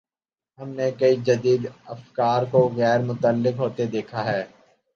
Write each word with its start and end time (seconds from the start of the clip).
ہم 0.59 0.69
نے 0.69 0.89
کئی 0.91 1.15
جدید 1.25 1.65
افکار 1.85 2.43
کو 2.51 2.59
غیر 2.75 2.99
متعلق 3.01 3.59
ہوتے 3.59 3.85
دیکھا 3.87 4.25
ہے۔ 4.25 4.43